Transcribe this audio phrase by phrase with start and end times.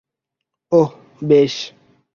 [0.71, 0.89] ওহ,
[1.23, 1.55] বেশ।